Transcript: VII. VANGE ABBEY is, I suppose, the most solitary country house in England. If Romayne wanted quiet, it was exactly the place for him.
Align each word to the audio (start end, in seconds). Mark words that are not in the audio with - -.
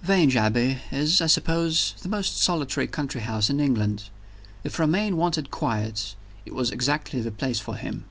VII. 0.00 0.06
VANGE 0.06 0.36
ABBEY 0.36 0.78
is, 0.92 1.20
I 1.20 1.26
suppose, 1.26 1.94
the 2.00 2.08
most 2.08 2.38
solitary 2.38 2.86
country 2.86 3.20
house 3.20 3.50
in 3.50 3.60
England. 3.60 4.04
If 4.62 4.78
Romayne 4.78 5.18
wanted 5.18 5.50
quiet, 5.50 6.14
it 6.46 6.54
was 6.54 6.70
exactly 6.70 7.20
the 7.20 7.30
place 7.30 7.60
for 7.60 7.76
him. 7.76 8.06